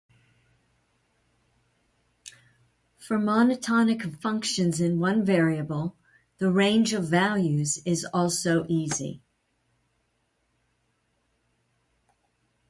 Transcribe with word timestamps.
For 2.97 3.19
monotonic 3.19 4.19
functions 4.19 4.81
in 4.81 4.99
one 4.99 5.23
variable, 5.23 5.95
the 6.39 6.49
range 6.51 6.91
of 6.93 7.07
values 7.07 7.77
is 7.85 8.03
also 8.11 8.65
easy. 8.67 9.21